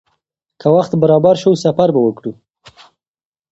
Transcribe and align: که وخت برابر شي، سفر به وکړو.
که 0.59 0.67
وخت 0.75 0.91
برابر 1.01 1.35
شي، 1.41 1.51
سفر 1.65 1.87
به 1.93 1.99
وکړو. 2.03 2.31